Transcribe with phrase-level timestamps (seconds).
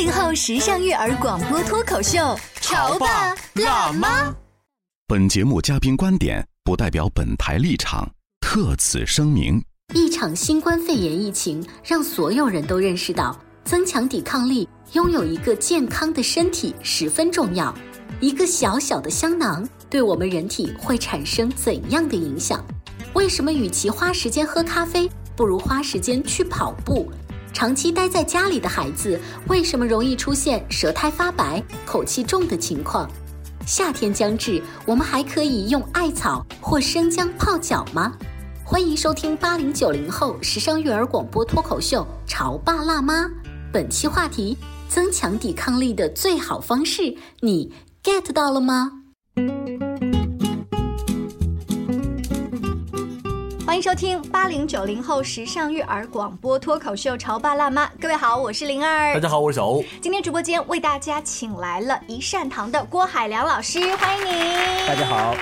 [0.00, 4.34] 八零后时尚育儿广播脱口秀，潮爸辣妈。
[5.06, 9.62] 本节目嘉宾观点不代表本台立场，特此声明。
[9.92, 17.74] 一场新冠肺炎疫情让所有人都认识到，增强抵抗力、拥有一个健康的身体十分重要。
[18.20, 22.64] 一个小小的香囊对我们人体会产生怎样的影响？
[23.12, 27.12] 为什么与其花时间喝咖啡，不如花时间去跑步？
[27.52, 33.10] 长期待在家里的孩子为什么容易出现舌苔发白、口气重的情况？
[33.66, 38.12] 夏天将至，我们还可以用艾草或生姜泡脚吗？
[38.64, 43.24] 欢迎收听八零九零后时尚育儿广播脱口秀《潮爸辣妈》，
[43.72, 44.56] 本期话题：
[44.88, 48.99] 增强抵抗力的最好方式，你 get 到了吗？
[53.70, 57.86] 欢迎收听八零九零后时尚育儿广播脱口秀《潮爸辣妈》。
[58.00, 59.14] 各位好，我是灵儿。
[59.14, 59.84] 大家好，我是小欧。
[60.02, 64.34] 今天直播间为大家请来了一善堂的郭海良老师，欢迎您。
[64.88, 65.36] 大家好。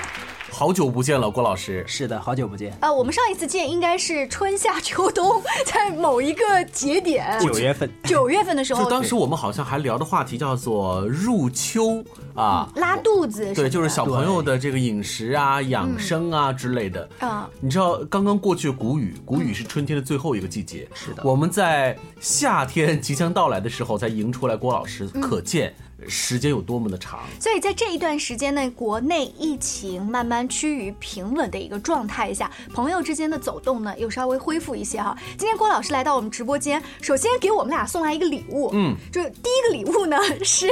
[0.51, 1.83] 好久不见了，郭老师。
[1.87, 2.75] 是的，好久不见。
[2.81, 7.89] 呃，我们上一次见应该是春夏秋冬， 在某一个节点，九月份。
[8.03, 12.03] 九月份的时候，就当时我们好像还聊的话题叫做入秋
[12.35, 13.53] 啊，拉肚子。
[13.53, 17.07] 对，就是小朋友的这个饮食啊、养生啊之类的。
[17.19, 20.87] 啊，你知道刚刚过去谷雨，谷雨是春天的最后一个季节。
[20.93, 25.73] 是的，我们在夏天即将到来的时候才迎出来郭老师，可见。
[26.07, 35.17] 时间有多么的长，所以在这一段时间内，国内疫情慢慢趋于平稳的一个状态下，朋友之间的走动呢又稍微恢复一些哈。
[35.37, 40.69] 今天郭老师来到我们直播间，首先给我们俩送来一个礼物，嗯，就第一个礼物呢是。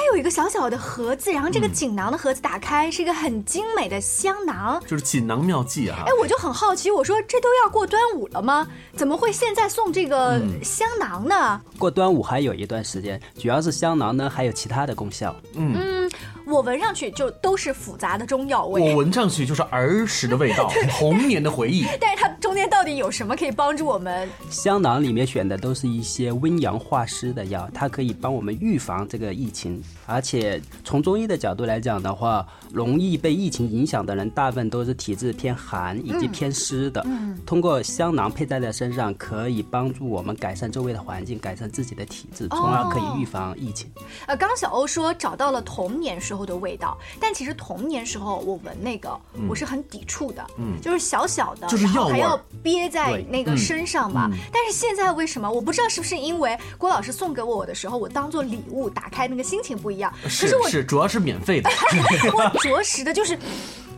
[0.00, 5.98] 它有一个小小的盒子，然后这个锦囊的盒子打开是一个很精美的香囊，就是锦囊妙计啊！
[6.06, 8.66] 哎，我就很好奇，我说这都要过端午了吗？
[8.96, 11.60] 怎么会现在送这个香囊呢？
[11.78, 15.36] 过端午还有一段时间，主要是香囊呢还有其他的功效。
[15.52, 16.10] 嗯，
[16.50, 21.84] 我闻上去就都是复杂的中药味，我闻上去就是儿时的味道， 童年的回忆。
[22.00, 24.28] 但是它中间到底有什么可以帮助我们？
[24.50, 29.82] 香囊里面选的都是一些温阳化湿的药，它可以帮我们预防这个疫情。
[30.06, 37.00] 而且从中医的角度来讲的话，容易被疫情影响的人，大部分都是体质偏寒以及偏湿的。
[37.06, 43.88] 嗯，通过香囊佩戴在身上，可以帮助我们改善周围的环境，改善自己的体质，从而可以预防疫情。
[44.26, 49.18] 呃，刚小欧说找到了童年时候的味道，但其实童年时候我闻那个，
[49.48, 50.46] 我是很抵触的。
[50.58, 54.30] 嗯，就是小小的，就是药还要憋在那个身上嘛。
[54.52, 55.50] 但是现在为什么？
[55.50, 60.12] 我不知道是不是因为郭老师送给我的时候，我当做礼物打开，那个心情不一样。
[60.28, 61.70] 是我是，主要是免费的。
[62.32, 63.38] 我着实的就是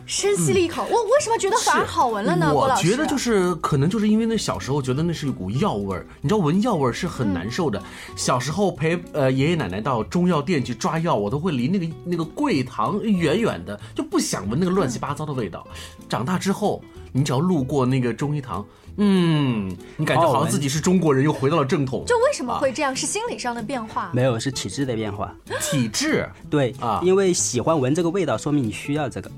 [0.05, 2.53] 深吸了一口，我为什么觉得反而好闻了呢？
[2.53, 7.81] 我觉得就是可能就是因为那小时候觉得那是一股药味儿，你知道闻药味儿是很难受的。
[8.15, 15.65] 小时候陪呃爷爷奶奶到中药店去抓药，我都会离那个那个柜堂远远的，就不想闻那个乱七八糟的味道。
[16.09, 18.65] 长大之后，你只要路过那个中医堂。
[18.97, 22.03] 嗯，你感觉好像自己是中国人，又回到了正统。
[22.05, 22.95] 就为什么会这样？
[22.95, 24.11] 是心理上的变化？
[24.13, 25.33] 没有，是体质的变化。
[25.59, 26.29] 体质？
[26.47, 29.31] 对啊，因为喜欢闻这个味道，说明你需要这个。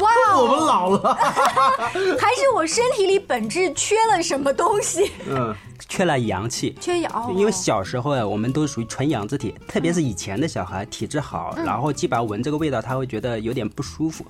[0.00, 1.14] 哇，我们老了，
[2.20, 5.10] 还是我身体里本质缺了什么东西？
[5.26, 5.54] 嗯，
[5.88, 7.34] 缺了阳气，缺氧。
[7.34, 14.24] 因为小时候啊，我们都属于纯阳之体，特别是以前的小孩体质好，然后基本上闻这个味道，他会觉得有点不舒服，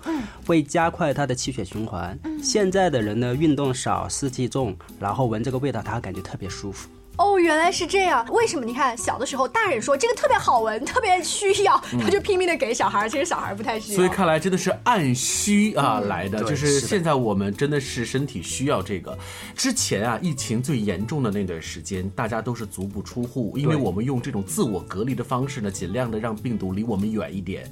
[0.46, 2.16] 会加快他的气血循环。
[2.42, 6.88] 现在的人呢，运动少，湿气重，然后闻这个味道，他感觉特别舒服。
[7.18, 8.26] 哦，原来是这样。
[8.30, 8.64] 为什么？
[8.66, 13.96] 你看小的时候，大人说这个特别好闻，特别需要，他就拼命的给小孩儿，其实小孩儿不太需要。
[13.96, 19.16] 所以看来真的是按需啊来的，就是现在我们真的是身体需要这个。
[19.54, 27.70] 之前啊，疫情最严重的那段时间，大家都是足不出户，因为我们用这种自我隔离的方式呢，尽量的让病毒离我们远一点。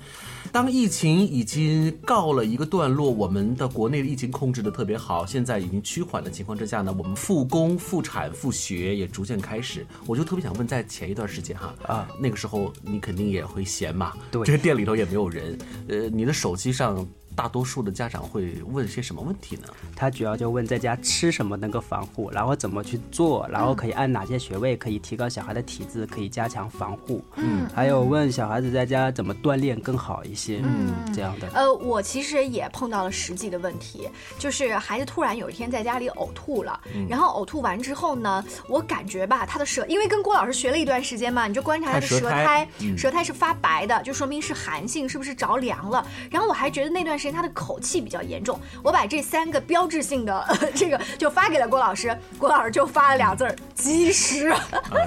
[0.53, 9.87] 当疫情已经告了一个段落，我们的国内的疫情控制的特别好，现在已经趋缓的情况之下呢，我们复工、复产、复学也逐渐开始。
[10.07, 15.59] 我就特别想问，在前一段时间哈啊，那个时候你肯定也会闲嘛，对这个店里头也没有人，
[15.89, 19.69] 呃，你的手机上大多数的家长会问些什么问题呢？
[19.97, 27.25] 他主要就问在家吃什么能够防护，然后怎么去做，然后可以按哪些穴位可以提高小孩的体质，可以加强防护。
[27.37, 30.61] 嗯，还有问小孩子在家怎么锻炼更好一些。
[30.65, 31.49] 嗯，这样的。
[31.55, 34.09] 呃，我其实也碰到了实际的问题，
[34.39, 46.07] 就是孩子突然有一天在家里呕吐了，然后呕吐完之后呢，我感觉吧，他的舌，因为跟郭老师学了一段时间嘛，你就观察他的舌苔舌苔，舌苔是发白的，就说明是寒性，是不是着凉了？
[46.31, 54.49] 然后我还觉得那段时间他的口气比较严重，我把这三个标志性的、呃、这个就发给了郭老师，郭老师就发了俩字儿：积食。
[54.49, 54.61] 啊，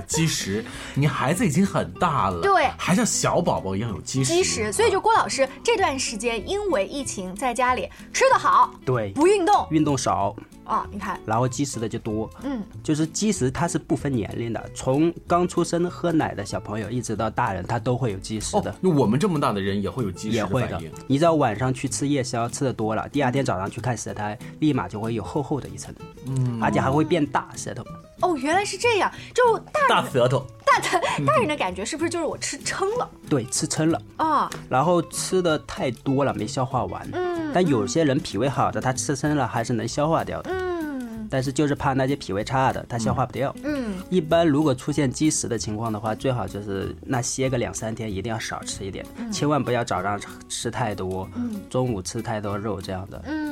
[0.08, 0.66] 积食，
[0.96, 10.36] 你孩子已经很大了，对还像小宝宝一样有积食，积食，所以就郭老师这段时间因为疫情在家里吃得好，对，不运动运动少，
[10.68, 12.30] 啊，你看，然后积食的就多。
[12.44, 18.70] 嗯，就是积食它是不分年龄的，从刚出生喝奶的小朋友一直到大人，他都会有积食的。
[18.72, 25.94] 哦，那我们这么大的人也会有积食也会的反应，，你只要晚上去吃夜宵，吃的多了，第二天早上去看舌苔，立马就会有厚厚的一层，
[26.28, 27.84] 嗯，而且还会变大舌头。
[28.22, 34.50] 哦，原来是这样，就大大舌头，大的大人的感觉是不是就是我吃撑了对，吃撑了，啊？
[34.68, 37.08] 然后吃的太多了没消化完。
[37.14, 40.52] 嗯，但有些人脾胃好的，他吃撑了还是能消化掉的。
[40.52, 40.57] 嗯
[41.30, 43.56] 但是就是怕那些脾胃差的，他消化不掉。
[43.64, 50.20] 嗯一般如果出现积食的情况的话，最好就是那歇个两三天，一定要少吃一点，嗯千万不要早上
[50.50, 51.30] 吃太多，
[51.70, 53.47] 中午吃太多肉这样的，嗯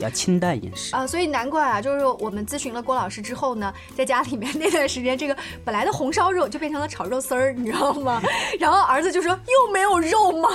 [0.00, 0.94] 要清淡饮食。
[0.94, 8.20] 啊，所以难怪啊，就是我们咨询了郭老师之后呢， 在家里面那段时间，这个本来的红烧肉就变成了炒肉丝儿，你知道吗？
[8.58, 10.48] 然后儿子就说又没有肉吗？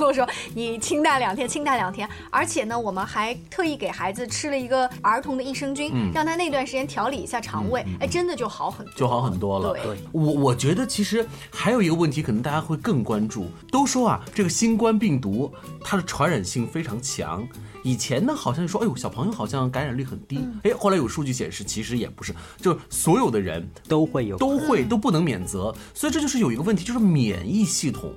[0.00, 9.72] 我说你清淡两天，清淡两天，而且呢，我们还特意给孩子吃了一个儿童的益生菌，让他那段时间调理一下肠胃，哎，真的就好很多，就好很多了。
[9.72, 13.46] 对对我我觉得其实还有一个问题，可能大家会更关注。
[13.70, 15.52] 都说啊，这个新冠病毒
[15.82, 17.46] 它的传染性非常强。
[17.82, 20.38] 以前呢，好像说，哎呦，小朋友好像感染率很低。
[20.64, 25.74] 哎、后来有数据显示，其实也不是，就所有的人都会有都会都不能免责。
[25.94, 28.12] 所以这就是有一个问题，就是免疫系统。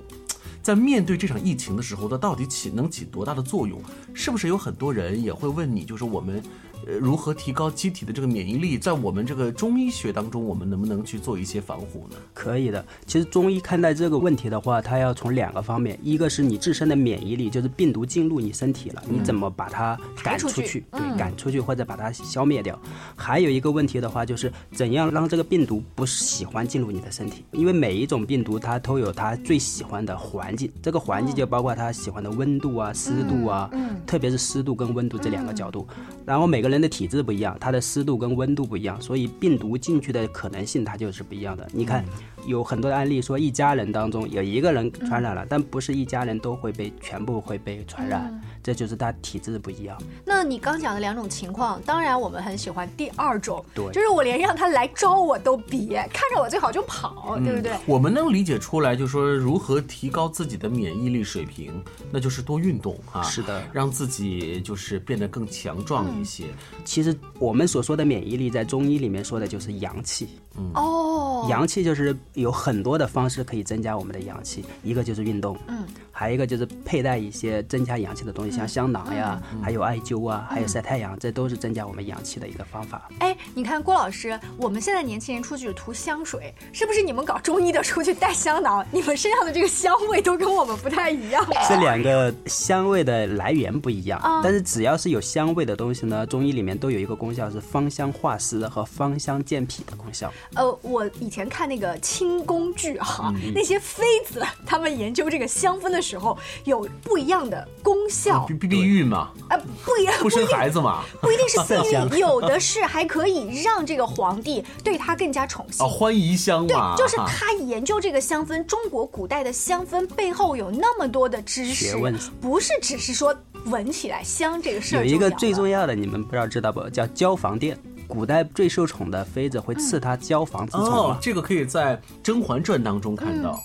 [0.62, 3.78] 在面对这场疫情的时候，它到底起能起多大的作用？
[4.14, 6.42] 是不是有很多人也会问你，就是我们，
[6.86, 8.76] 呃，如何提高机体的这个免疫力？
[8.76, 12.16] 在我们这个中医学当中，我们能不能去做一些防护呢？
[12.34, 12.84] 可以的。
[13.06, 22.78] 其实中医看待这个问题的话，它要从两个方面，一个是你自身的免疫力，就是病毒进入你身体了，你怎么把它赶出去对，赶出去或者把它消灭掉。
[23.16, 27.44] 还有一个问题的话，就是怎样让这个病毒不喜欢进入你的身体？
[27.52, 33.70] 因为每一种病毒它都有它最喜欢的环境，这个环境就包括它喜欢的温度啊、湿度啊，
[34.06, 35.86] 特别是湿度跟温度这两个角度。
[36.26, 41.68] 然后每个人的体质不一样，它的湿度跟温度不一样，所以病毒进去的可能性它就是不一样的。
[41.74, 42.02] 你看，
[42.46, 49.96] 有很多的案例说，一家人当中有一个人传染了，但不是一家人都会被全部会被传染，这就是他体质不一样。
[50.24, 57.72] 那你刚讲的两种情况，当然我们很喜欢第二种，对就是我连让他来招我都别，看着我最好就跑，对不对？
[57.86, 61.72] 我们能理解出来，就是说如何提高自己的免疫力水平，
[62.10, 63.22] 那就是多运动啊。
[63.22, 66.44] 是的让自己就是变得更强壮一些。
[66.84, 70.28] 其实我们所说的免疫力，在中医里面说的就是阳气。
[70.74, 75.84] 哦，阳气就是有很多的方式可以增加我们的阳气，一个就是运动，嗯，
[76.16, 83.08] 还有一个就是佩戴一些增加阳气的东西，像香囊呀，还有艾灸啊，还有晒太阳，这都是增加我们阳气的一个方法。
[83.18, 91.44] 哎，你看郭老师，我们现在年轻人出去涂香水，是不是你们搞中医的出去带香囊，你们身上的这个香味都跟我们不太一样？
[91.68, 100.32] 这两个香味的来源不一样，啊但是只要是有香味的东西呢，中医里面都有一个功效是芳香化湿和芳香健脾的功效。
[100.54, 108.54] 呃，我以前看那个清宫剧哈、那些妃子他们研究这个香氛的时候，有不一样的功效避。
[108.54, 115.88] 避避孕嘛，呃，不一样，不生孩子嘛，不一定是避孕， 有的是还可以让这个皇帝对他更加宠幸啊，。
[115.88, 123.34] 欢宜香对，，就是他研究这个香氛，中国古代的香氛背后有那么多的知识学问，不是只是说
[123.66, 126.88] 闻起来香这个事儿有一个最重要要的，你们不知道知道不？
[126.90, 127.78] 叫交房殿。
[128.06, 130.96] 古代最受宠的妃子会赐他交房之宠嘛，。
[130.96, 133.58] 哦这个可以在《甄嬛传》当中看到。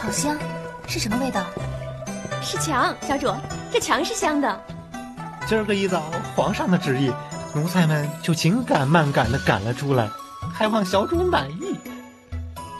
[0.00, 0.36] 好香，
[0.88, 1.44] 是什么味道？
[2.40, 3.30] 是墙，小主，
[3.70, 4.60] 这墙是香的。
[5.46, 7.12] 今儿个一早，皇上的旨意，
[7.54, 10.08] 奴才们就紧赶慢赶的赶了出来，
[10.52, 11.78] 还望小主满意。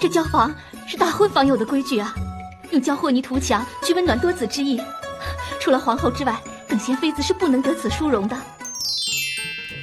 [0.00, 0.54] 这交房
[0.86, 2.14] 是大婚房有的规矩啊，
[2.70, 4.80] 用焦和泥涂墙，去温暖多子之意。
[5.60, 6.34] 除了皇后之外，
[6.66, 8.34] 等闲妃子是不能得此殊荣的。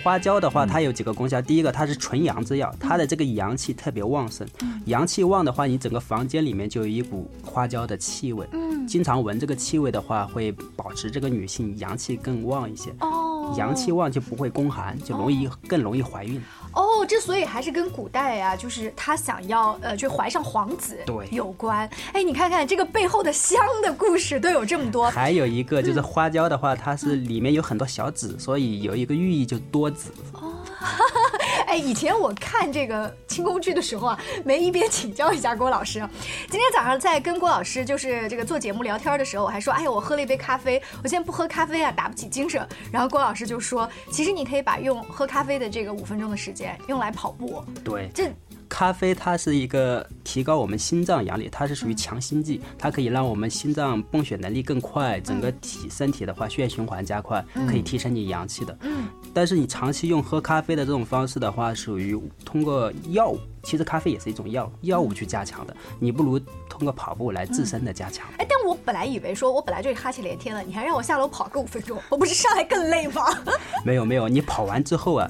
[0.05, 1.41] 花椒的话，它有几个功效。
[1.41, 4.47] 第一个，它是纯阳之药，它的这个阳气特别旺盛。
[4.85, 8.47] 阳气旺的话，你整个房间里面就有一股花椒的气味。
[8.51, 12.93] 嗯，经常闻这个气味的话，会保持这个女性阳气更旺一些。
[12.99, 16.37] 哦，阳气旺就不会宫寒，就容易更容易怀孕。
[16.37, 16.64] 哦，
[17.07, 21.87] 之所以还是跟古代呀、就是他想要呃，就怀上皇子对有关。
[22.13, 25.07] 哎，你看看这个背后的香的故事都有这么多。
[25.11, 30.11] 还有一个就是花椒的话，它是里面有很多小籽，所以有一个寓意就多子。
[31.75, 35.99] 哎，以前我看这个清宫剧的时候啊，没一边请教一下郭老师。
[36.49, 42.65] 今天早上在跟郭老师就是这个做节目聊天的时候，我还说，哎呀，我喝了一杯咖啡，我现在不喝咖啡啊，打不起精神。
[42.93, 47.61] 然后郭老师就说，其实你可以把用喝咖啡的这个五分钟的时间用来跑步。
[47.83, 48.31] 对，这
[48.75, 58.77] 咖啡它是一个提高我们心脏压力，它是属于强心剂，它可以让我们心脏泵血能力更快，整个体身体的话血液循环加快，可以提升你阳气的。
[58.81, 68.25] 嗯，但是你长期用喝咖啡的这种方式的话，属于通过药物，其实咖啡也是一种药药物去加强的，你不如通过跑步来自身的加强。
[68.37, 73.23] 哎，但我本来以为说我本来就是哈气连天了，你还让我下楼跑个五分钟，我不是上来更累吗？
[73.83, 75.29] 没有没有，你跑完之后啊，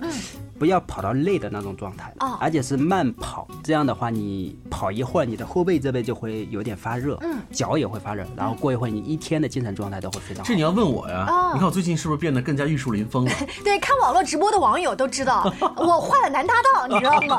[0.59, 3.47] 不要跑到累的那种状态，哦而且是慢跑。
[3.63, 10.55] 这样的话，你跑一会儿，你的后背这边就会有点发热，嗯脚也会发热，然后过一会儿，你一天的精神状态都会非常好这。
[10.55, 11.25] 你要问我呀？
[11.29, 13.31] 哦你看我最近是不是变得更加玉树临风了？
[13.63, 17.37] 对，看网络直播的网友都知道 我换了男搭档，你知道吗？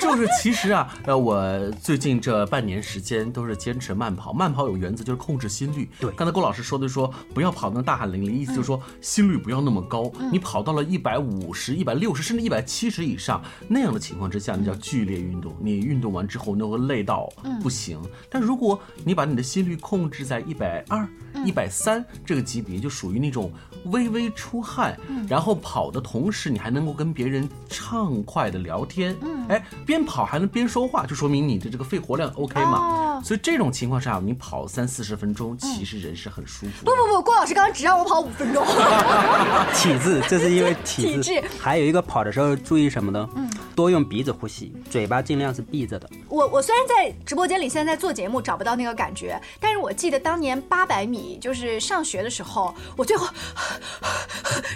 [0.00, 4.32] 就是其实啊，呃，我最近这半年时间都是坚持慢跑。
[4.32, 5.88] 慢跑有原则，就是控制心率。
[5.98, 10.10] 对刚才郭老师说的说不要跑那大汗淋漓，意思就是说心率不要那么高。
[10.32, 15.54] 你跑到了一百五十、一百六十甚至一百七十以上那样的情况之下，那叫剧烈运动。
[15.60, 17.28] 你运动完之后，那会累到
[17.62, 18.00] 不行。
[18.30, 21.06] 但如果你把你的心率控制在一百二、
[21.44, 23.52] 一百三这个级别，就属于那种
[23.86, 29.16] 微微出汗，然后跑的同时，你还能够跟别人畅快的聊天，
[29.48, 32.78] 哎，边跑还能边说话，就说明你的这个肺活量 OK 嘛。
[32.78, 36.90] 哦所以这种情况下，你跑三四十分钟，其实人是很舒服的。
[36.90, 38.62] 不不不，郭老师刚刚只让我跑五分钟。
[39.74, 41.32] 体质，这是因为体质。
[41.32, 43.26] 体质还有一个跑的时候注意什么呢？
[43.34, 46.08] 嗯，多用鼻子呼吸，嘴巴尽量是闭着的。
[46.28, 53.26] 我我虽然在直播间里现在在做节目找不到那个感觉，但是我记得当年八百米就是上学的时候，我最后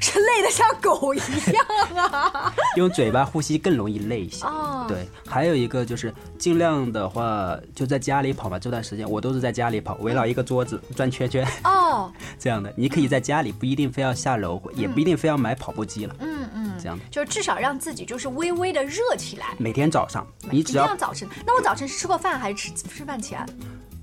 [0.01, 2.55] 是累得像狗一样啊。
[2.77, 4.47] 用嘴巴呼吸更容易累一些。
[4.47, 8.59] 哦对，还有一个就是尽量的话就在家里跑吧。
[8.59, 12.73] 这段时间我都是在家里跑，围绕一个桌子转圈圈哦， 这样的。
[12.77, 16.17] 你可以在家里，不一定非要下楼，也不一定非要买跑步机了。
[16.19, 17.05] 嗯嗯，这样的。
[17.11, 19.55] 就至少让自己就是微微的热起来。
[19.59, 21.29] 每天早上，你一只要早晨。
[21.47, 23.45] 那我早晨是吃过饭还是吃吃饭前？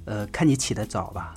[0.05, 1.35] 呃看你起得早吧，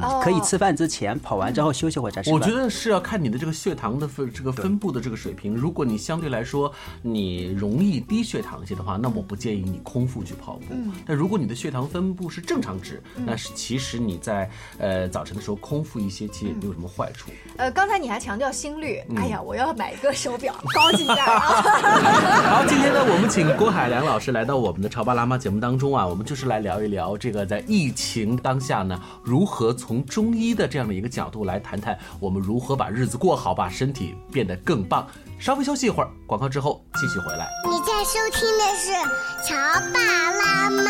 [0.00, 2.30] 哦可以吃饭之前跑完之后休息会儿再吃。
[2.32, 5.54] 我觉得是要看你的这个血糖的分这个分布的这个水平。
[5.54, 6.72] 如果你相对来说
[7.02, 10.64] 你容易低血糖一些的话，那么我不建议你空腹去跑步。
[10.70, 17.30] 嗯但如果你的血糖分布是正常值，那是其实你在呃早晨的时候空腹一些，其实也没有什么坏处。
[17.56, 22.60] 呃，刚才你还强调心率，嗯哎呀，我要买一个手表，高级点儿啊！
[22.60, 35.06] 好，今天呢，我们请郭海良老师来到我们的潮爸辣妈节目当中啊，我们就是来聊一聊这个在疫情当下呢，如何从中医的这样的一个角度来谈谈我们如何把日子过好，把身体变得更棒。
[35.38, 37.48] 稍微休息一会儿，广告之后继续回来。
[37.70, 38.92] 你在收听的是
[39.48, 39.56] 《潮
[39.94, 40.00] 爸
[40.32, 40.82] 辣妈》，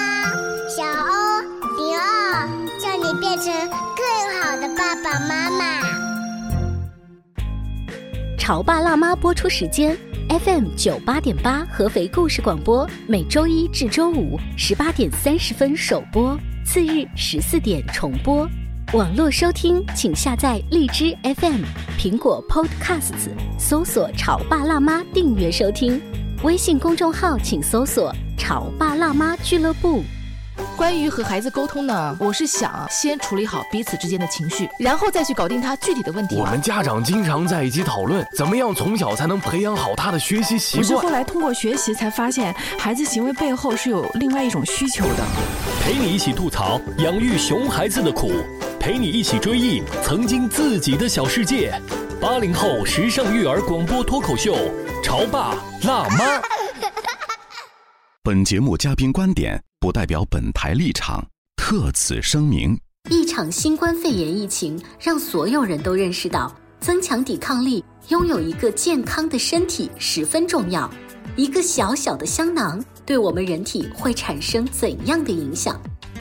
[0.68, 1.40] 小欧
[1.76, 2.48] 零二，
[2.80, 3.52] 叫你变成
[3.96, 4.04] 更
[4.42, 5.60] 好的爸爸妈妈。
[8.36, 9.96] 潮爸辣妈播出时间
[10.28, 18.48] ：FM 九八点八合肥故事广播，每周一至周五十八点三十分首播，次日十四点重播。
[18.92, 21.62] 网络收听，请下载荔枝 FM、
[21.96, 26.02] 苹果 Podcasts，搜索“潮爸辣妈”订阅收听。
[26.42, 30.02] 微信公众号请搜索“潮爸辣妈俱乐部”。
[30.76, 36.34] 关于和孩子沟通呢，我是想先处理好彼此之间的情绪，然后再去搞定他具体的问题。
[36.34, 41.04] 我们家长经常在一起讨论，怎么样从小才能培养好他的学习习我是惯。
[41.04, 45.24] 后来通过学习才发现，孩子行为背后是有另外一种需求的。
[45.80, 48.32] 陪你一起吐槽养育熊孩子的苦，
[48.80, 51.70] 陪你一起追忆曾经自己的小世界。
[52.18, 54.54] 八零后时尚育儿广播脱口秀，
[55.02, 56.40] 《潮爸辣妈。
[58.22, 61.22] 本节目嘉宾观点不代表本台立场，
[61.56, 62.74] 特此声明。
[63.10, 70.90] 一场新冠肺炎疫情让所有人都认识到，增强抵抗力，拥有一个健康的身体十分重要。
[71.36, 75.78] 一个小小的香囊对我们人体会产生怎样的影响？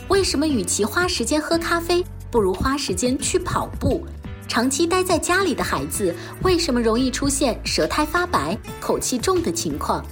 [0.09, 4.05] 为什么与其花时间喝咖啡，不如花时间去跑步？
[4.47, 10.03] 长期待在家里的孩子为什么容易出现舌苔发白、口气重的情况？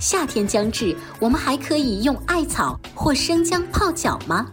[0.00, 4.46] 夏天将至，我们还可以用艾草或生姜泡脚吗？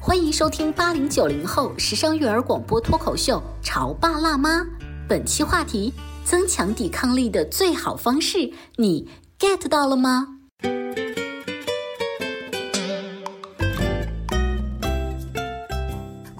[0.00, 4.60] 欢迎收听八零九零后时尚育儿广播脱口秀《潮爸辣妈》，
[5.08, 5.92] 本期话题：
[6.24, 9.08] 增强抵抗力的最好方式，你
[9.38, 10.39] get 到了吗？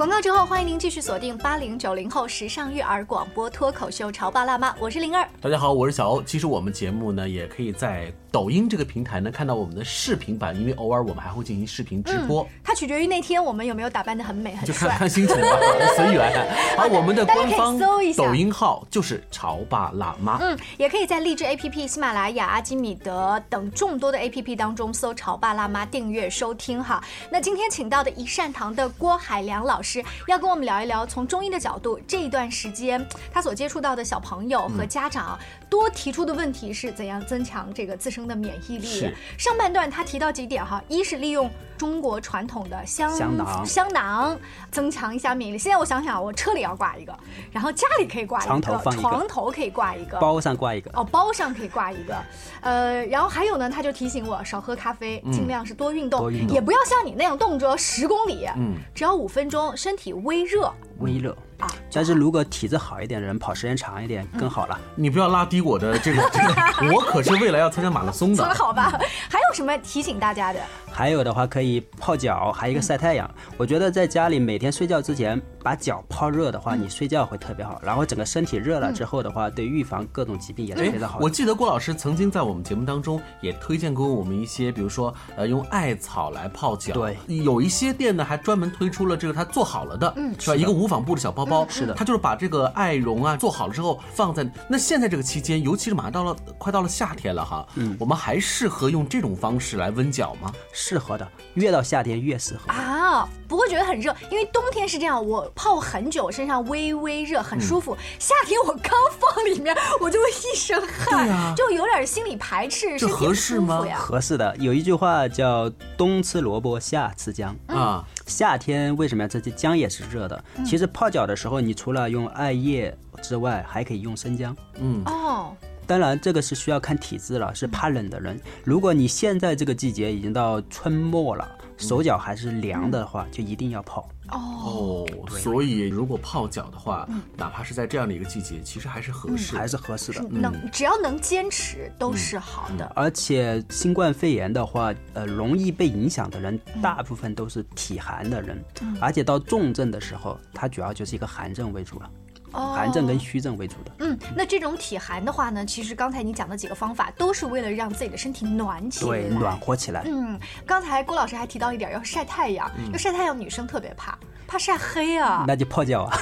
[0.01, 5.29] 广告之后，欢迎您继续锁定八零九零后时尚育儿广播脱口秀《潮爸辣妈》，我是灵儿。
[5.43, 6.23] 大家好，我是小欧。
[6.23, 12.49] 其实我们节目呢，也可以在抖音这个平台呢看到我们的视频版，因为偶尔我们还会进行视频直播。
[12.65, 14.99] 它取决于那天我们有没有打扮的很美很就看帅。
[15.01, 15.47] 看心情吧，
[15.95, 16.49] 随缘。
[16.79, 17.79] 而我们的官方
[18.17, 20.39] 抖音号就是潮爸辣妈。
[20.41, 27.05] 嗯，也可以在荔枝 APP、喜马拉雅、阿基米德等众多的 APP 当中搜“潮爸辣妈”订阅收听哈。
[27.31, 29.90] 那今天请到的一善堂的郭海良老师
[30.27, 39.17] 要跟我们聊一聊，从中医的角度，这一段时间他所接触到的小朋友和家长多提出的问题是怎样增强这个自身的免疫力是。
[39.39, 44.39] 上半段他提到几点哈，一是利用中国传统的香香囊香囊
[44.71, 45.59] 增强一下免疫力。
[45.59, 47.19] 现在我想想，我车里要挂一个，
[47.51, 50.91] 然后家里可以挂一个，床头放一个床头可以挂一个，包上挂一个。
[50.93, 52.15] 哦，包上可以挂一个，
[52.61, 60.71] 呃，然后还有呢，他就提醒我少喝咖啡，嗯尽量是多运动，多运动也不要像你那样动辄十公里，嗯只要五分钟，身体微热。
[61.01, 64.79] 微热啊，但是如果体质好一点的人，跑时间长一点更好了。
[64.95, 66.39] 你不要拉低我的这个 这
[66.87, 68.37] 个，我可是未来要参加马拉松的。
[68.37, 68.91] 说的好吧？
[69.29, 70.61] 还有什么提醒大家的？
[70.93, 73.29] 还有的话可以泡脚，还有一个晒太阳。
[73.57, 77.81] 我觉得在家里每天睡觉之前把脚泡热的话，你睡觉会特别好。
[77.83, 90.57] 然后整个身体热了之后的话，对预防各种疾病也是哎非常好，我记得郭老师曾经在我们节目当中也推荐过我们一些，比如说呃用艾草来泡脚，对，有一些店呢还专门推出了这个它做好了的，嗯是吧？
[90.57, 94.77] 一个无纺布的小包包，嗯是的它就是把这个艾绒啊做好了之后放在那。
[94.81, 100.53] 现在这个期间，尤其是马上到了快到了夏天了哈，嗯我们还适合用这种方式来温脚吗？
[100.73, 102.73] 适合的，越到夏天越适合。
[102.73, 107.97] 啊，不会觉得很热，因为冬天是这样，我泡很久，身上微微热，很舒嗯服。
[108.19, 113.85] 夏天我刚放里面，我就一身汗，啊就有点心理排斥，这合适吗。
[113.97, 118.05] 合适的，有一句话叫“冬吃萝卜，夏吃姜”啊。
[118.27, 120.45] 夏天为什么要这些姜也是热的？
[120.57, 124.57] 嗯其实泡脚的时候，你除了用艾叶之外，还可以用生姜。
[124.77, 125.55] 嗯哦，
[125.87, 128.41] 当然，这个是需要看体质了，是怕冷的人。
[128.63, 131.49] 如果你现在这个季节已经到春末了，
[131.81, 134.09] 手脚还是凉的话，就一定要泡。
[134.31, 140.23] 哦，所以如果泡脚的话，哪怕是在这样的一个季节，其实还是合适，还是合适的。
[140.29, 142.93] 能只要能坚持都是好的。
[142.95, 152.11] 而且新冠肺炎的话，呃，容易被影响的人，大部分都是体寒的人，嗯而且到重症的时候，它主要就是一个寒症为主了，哦
[152.53, 153.93] 寒症跟虚症为主的。
[153.99, 159.11] 嗯，那这种体寒的话呢，其实刚才你讲的几个方法，都是为了让自己的身体暖起来。
[159.11, 160.03] 对，暖和起来。
[160.07, 162.71] 嗯，刚才郭老师还提到一点，要晒太阳。
[162.77, 165.45] 嗯要晒太阳，女生特别怕，怕晒黑啊。
[165.47, 166.19] 那就泡脚啊。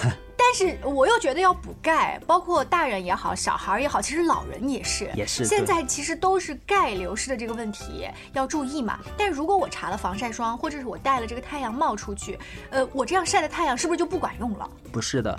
[0.51, 5.11] 但是我又觉得要补钙，包括大人也好，小孩也好，其实老人也是。
[5.15, 8.99] 也是现在其实都是钙流失的这个问题要注意嘛。
[9.15, 12.39] 但如果我擦了防晒霜，或者是我戴了这个太阳帽出去，
[12.71, 14.67] 呃，我这样晒的太阳是不是就不管用了？
[14.91, 15.39] 不是的，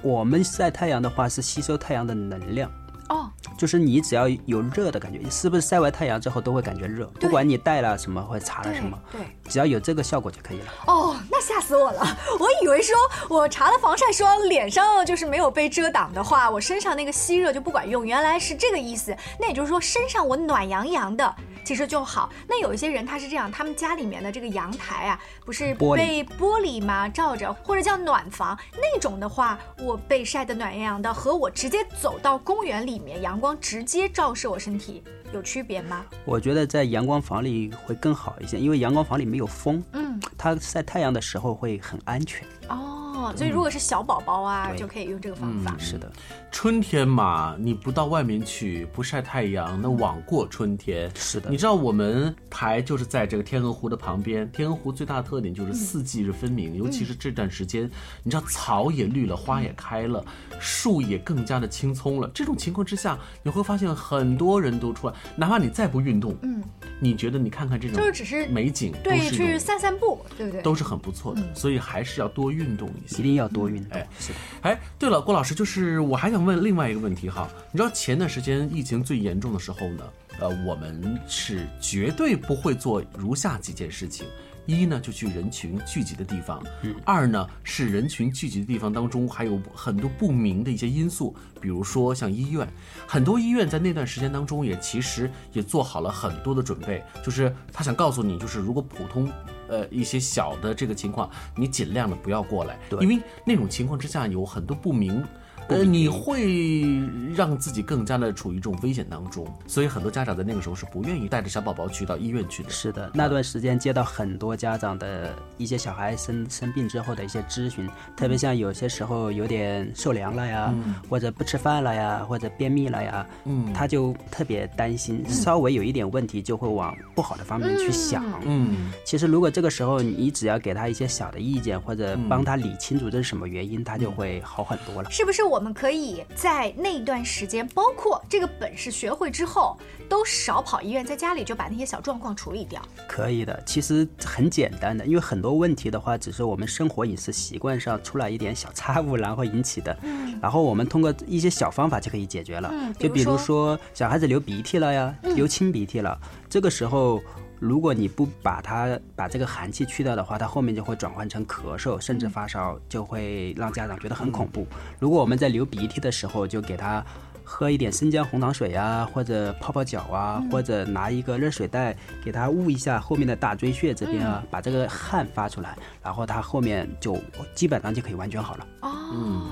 [0.00, 2.72] 我们晒太阳的话是吸收太阳的能量。
[3.08, 7.06] 哦，就是你只要有热的感觉，是不是晒完太阳之后都会感觉热？
[7.20, 9.20] 不管你戴了什么或者擦了什么，对。
[9.48, 10.66] 只要有这个效果就可以了。
[10.88, 12.04] 哦，那吓死我了！
[12.40, 12.96] 我以为说
[13.28, 18.04] 我擦了防晒霜，脸上就是没有被遮挡的话，我身上那个吸热就不管用。
[18.04, 19.16] 原来是这个意思。
[19.38, 21.34] 那也就是说，身上我暖洋洋的，
[21.66, 22.32] 其实就好。
[22.46, 35.02] 那有一些人他是这样，他们家里面的这个阳台啊，不是被玻璃嘛罩着，或者叫暖房那种的话，我被晒得暖洋洋的，和我直接走到公园里面，阳光直接照射我身体，
[35.32, 36.06] 有区别吗？
[36.24, 42.46] 我觉得在阳光房里会更好一些，因为阳光房里没有风，嗯，它晒太阳的时候会很安全。
[42.68, 42.85] 哦，
[43.34, 45.74] 所以如果是小宝宝啊，就可以用这个方法。
[45.78, 46.10] 嗯是的，
[46.50, 51.10] 春天嘛，你不到外面去，不晒太阳，那枉过春天。
[51.14, 51.48] 是的。
[51.48, 57.90] 你知道我们台就是在这个天鹅湖的旁边，天鹅湖最大的特点就是四季是分明，尤其是这段时间，
[58.22, 60.24] 你知道草也绿了，花也开了，
[60.58, 62.28] 树也更加的青葱了。
[62.34, 66.62] 这种情况之下，你会发现很多人都出来，哪怕你再不运动，嗯，
[66.98, 70.62] 你觉得你看看这种就是只是美景，都对，去散散步，对不对？
[70.62, 73.98] 都是很不错的，所以还是要多运动一些，一定要多运动。
[73.98, 74.38] 哎，是的。
[74.62, 80.04] 哎，对了，郭老师，就是我还想问另外一个问题哈，你知道前段时间疫情最严重的时候呢，
[80.40, 84.26] 呃，我们是绝对不会做如下几件事情。
[84.66, 86.60] 一呢，就去人群聚集的地方；
[87.04, 92.68] 二呢，是人群聚集的地方当中还有很多不明的一些因素，比如说像医院，
[93.06, 99.30] 很多医院在那段时间当中也其实也做好了很多的准备，就是他想告诉你，就是如果普通
[99.68, 105.24] 呃一些小的这个情况，你尽量的不要过来，因为那种情况之下有很多不明。
[105.68, 106.86] 呃，你会
[107.34, 112.70] 让自己更加的处于这种危险当中，所以很多家长在那个时候是不愿意带着小宝宝去到医院去的。
[112.70, 120.94] 是的，那段时间接到很多家长的一些小孩生生病之后的一些咨询，特别像有些时候有点受凉了呀，嗯。
[121.08, 123.72] 或者不吃饭了呀，或者便秘了呀，嗯。
[123.72, 128.24] 他就特别担心，稍微有一点问题就会往不好的方面去想。
[128.44, 135.10] 嗯，其实如果这个时候你只要给他一些小的意见，或者帮他理清楚这是什么原因，他就会好很多了。
[135.10, 139.76] 是不是我们可以在那段时间，包括这个本事学会之后，
[140.08, 142.80] 都少跑医院，在家里就把那些小状况处理掉？
[143.08, 149.96] 可以的，其实很简单的，因为很多问题的话，只是我们生活饮食习惯上出了一点小差误，然后引起的。
[150.02, 152.68] 嗯然后我们通过一些小方法就可以解决了。
[152.72, 157.22] 嗯比就比如说说小孩子流鼻涕了呀，嗯流清鼻涕了，这个时候。
[157.58, 164.66] 如果你不把它把这个寒气去掉的话，它后面就会转换成咳嗽，甚至发烧，就会让家长觉得很恐怖。
[164.98, 167.04] 如果我们在流鼻涕的时候，就给他
[167.42, 177.16] 喝一点生姜红糖水啊，或者泡泡脚啊，或者拿一个热水袋给他捂一下后面的大椎穴这边啊，把这个汗发出来，然后他后面就
[177.54, 178.66] 基本上就可以完全好了。
[178.80, 179.46] 哦，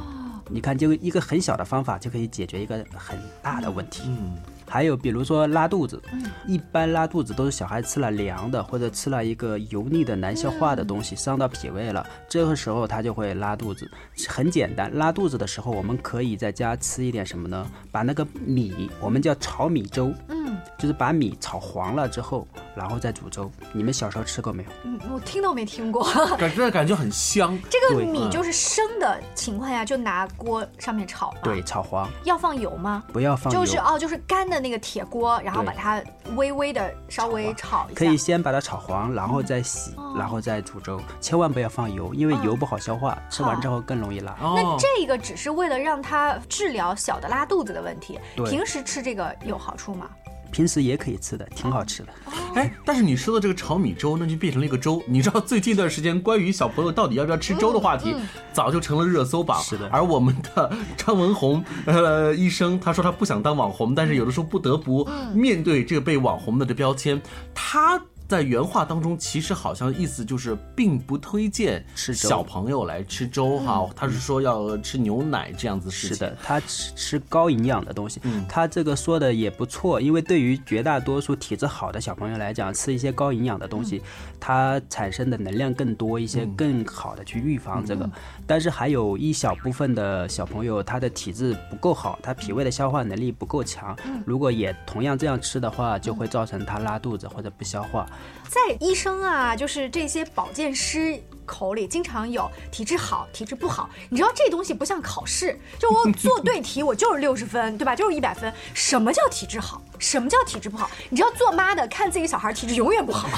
[0.51, 4.03] 你看，就一个很小的方法就可以解决一个很大的问题。
[4.07, 4.37] 嗯，
[4.69, 13.91] 还有比如说拉肚子，嗯一般拉肚子都是小孩吃了凉的或者吃了一个油腻的难消化的东西，伤到脾胃了，这个时候他就会拉肚子。
[14.29, 17.67] 很简单，拉肚子的时候我们可以在家吃一点什么呢？
[17.91, 23.51] 把那个米，我们叫炒米粥，嗯就是把米炒黄了之后，然后再煮粥。
[23.73, 24.69] 你们小时候吃过没有？
[24.85, 26.05] 嗯，我听都没听过。
[26.37, 27.59] 感觉感觉很香。
[27.71, 31.39] 这个米就是生的情况下，就拿锅上面炒吧。
[31.43, 33.03] 对，炒黄，要放油吗？
[33.13, 33.61] 不要放油。
[33.61, 36.03] 就是哦，就是干的那个铁锅，然后把它
[36.37, 37.99] 微微的稍微炒一下。
[37.99, 41.01] 可以先把它炒黄，然后再洗，哦然后再煮粥。
[41.21, 44.33] 千万不要放油，因为油不好消化，吃完之后更容易拉。
[44.41, 48.19] 哦那这个只是为了让它治疗小的拉肚子的问题。
[48.47, 50.09] 平时吃这个有好处吗？
[50.55, 52.09] 平时也可以吃的，挺好吃的。
[52.55, 55.03] 哎，但是你说的这个炒米粥，那就变成了一个粥。
[55.05, 58.15] 你知道最近一段时间关于小朋友到底要不要吃粥的话题，
[58.53, 59.61] 早就成了热搜榜。
[59.61, 67.21] 是的而我们的张文宏呃医生，他说他不想当网红，但是有的时候不得不面对这个被网红的这标签，
[67.53, 68.01] 他。
[68.27, 72.29] 在原话当中，其实好像意思就是并不推荐吃粥。
[72.29, 76.17] 小朋友来吃粥哈，他是说要吃牛奶这样子事情。
[76.17, 78.45] 是的，他吃吃高营养的东西，嗯。
[78.49, 84.03] 他这个说的也不错，因为对于绝大多数体质好的小朋友来讲，吃一些高营养的东西，
[84.41, 88.09] 它产生的能量更多一些，更好的去预防这个。
[88.47, 98.07] 但是还有一小部分的小朋友，他的体质不够好，他脾胃的消化能力不够强，如果也同样这样吃的话，就会造成他拉肚子或者不消化。
[98.49, 103.91] 在医生啊，就是这些保健师口里，经常有体质好、体质不好。
[104.09, 107.97] 你知道这东西不像考试，就我做对题，我就是六十分，对吧？
[107.97, 108.53] 就是一百分。
[108.73, 109.83] 什么叫体质好？
[109.99, 110.89] 什么叫体质不好？
[111.11, 113.29] 你知道做妈的看自己小孩体质永远不好。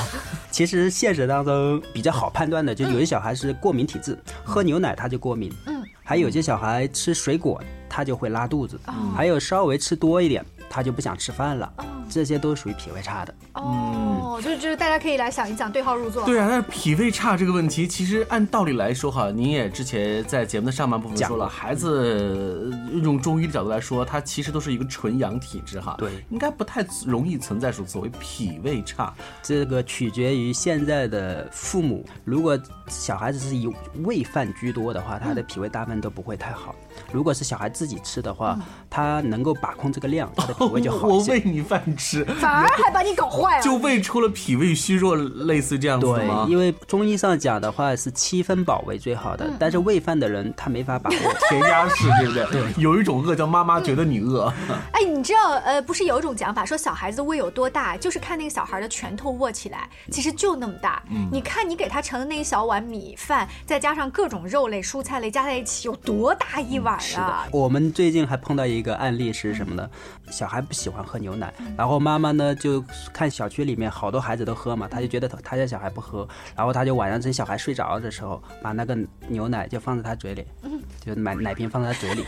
[0.50, 8.78] 其实现实当中比较好判断的，就有些小孩是过敏体质，喝牛奶他就过敏，嗯，还有些小孩吃水果他就会拉肚子，
[9.14, 11.72] 还有稍微吃多一点他就不想吃饭了，
[12.08, 13.34] 这些都属于脾胃差的。
[13.54, 13.85] 哦，
[14.40, 16.24] 就是就是大家可以来想一想，对号入座。
[16.24, 29.12] 对啊，但是脾胃差这个问题，其实按道理来说哈，您也之前在节目的上半部分说了，孩子呃用中医的角度来说，他其实都是一个纯阳体质哈，对，应该不太容易存在说所谓脾胃差。
[29.42, 33.68] 这个取决于现在的父母，如果小孩子是以
[34.04, 36.74] 喂饭居多的话，他的脾胃大部分都不会太好。
[37.12, 41.32] 如果是小孩自己吃的话，他能够把控这个量，他的 脾胃就好一些。
[41.32, 43.62] 我喂你饭吃，反而还把你搞坏了。
[43.62, 51.16] 就喂出了了脾胃虚弱，类似这样子对吗？，因为中医上讲的话是七分饱为最好的，但是喂饭的人他没法把握。
[51.48, 52.46] 填鸭式，对不对？
[52.50, 54.52] 对有一种饿叫妈妈觉得你饿。
[54.92, 61.02] 哎，你知道呃，不是有一种讲法说小孩子胃有多大，就是看那个小孩的拳头握起来，其实就那么大。
[61.10, 69.88] 嗯你看你给他盛的那一小碗米饭，再加上各种肉类、蔬菜类加在一起，有多大一碗是的啊？，我们最近还碰到一个案例是什么呢？
[70.30, 76.26] 小孩不喜欢喝牛奶，然后妈妈呢就看小区里面好多孩子都喝嘛，他就觉得她她家小孩不喝，
[76.56, 78.96] 然后他就晚上趁小孩睡着的时候，把那个
[79.28, 80.44] 牛奶就放在他嘴里，
[81.00, 82.24] 就奶奶瓶放在他嘴里，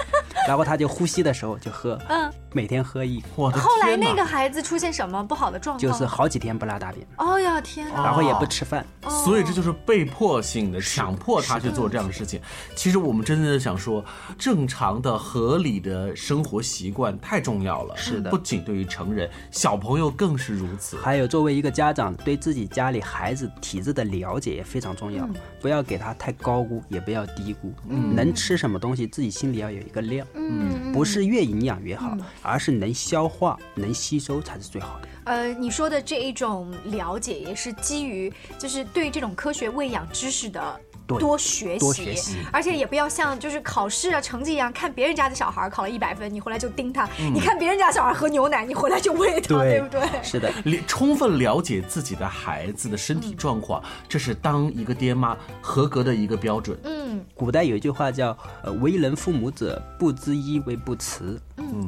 [0.46, 5.80] 然后他就呼吸的时候就喝，嗯，每天喝一，我后来那个孩子出现什么不好的状况？
[5.80, 8.04] 就是好几天不拉大便，哦呀天哪！
[8.04, 8.84] 然后也不吃饭，
[9.24, 12.40] 所以这就是被迫性的强迫他去做这样的事情。
[12.74, 14.04] 其实我们真的想说，
[14.38, 17.96] 正常的、合理的生活习惯太重要了。
[17.96, 20.96] 是的不仅对于成人，小朋友更是如此。
[20.96, 27.72] 还有，作为一个家长，对自己家里孩子体质的了解也非常重要，嗯不要给他太高估，也不要低估。
[27.88, 30.26] 嗯能吃什么东西，自己心里要有一个量。
[30.34, 35.08] 嗯不是越营养越好，嗯而是能消化、能吸收才是最好的。
[35.24, 40.80] 呃，你说的这一种了解，也是基于就是对这种科学喂养知识的。
[41.16, 47.32] 对多学习，多学习而且也不要像就是考试啊成绩一样，看别人家的小孩考了一百分，你回来就盯他；嗯。
[47.34, 50.00] 你看别人家小孩喝牛奶，你回来就喂他，对不对？
[50.22, 56.78] 是的，了充分了解自己的孩子的身体状况，这是当一个爹妈合格的一个标准。
[56.84, 61.38] 嗯，古代有一句话叫“呃，为人父母者，不知一为不慈；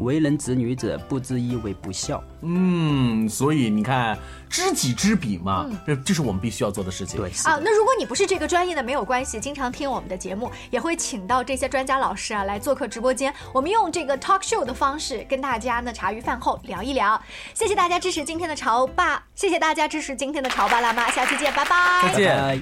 [0.01, 4.19] 为人子女者，不知一为不孝。”嗯，所以你看，
[4.51, 7.21] 知己知彼嘛，这这是我们必须要做的事情。
[7.21, 17.21] 对啊，那如果你不是这个专业的，没有关系，经常听我们的节目，也会请到这些专家老师啊来做客直播间，我们用这个 talk show 的方式跟大家呢茶余饭后聊一聊。
[17.55, 22.03] 谢谢大家支持今天的潮爸，谢谢大家支持今天的潮爸辣妈，下期见，拜拜。
[22.03, 22.37] 再见。
[22.37, 22.61] 拜拜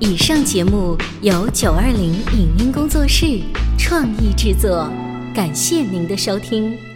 [0.00, 3.40] 以上节目由九二零影音工作室
[3.78, 4.86] 创意制作，
[5.34, 6.93] 感谢您的收听。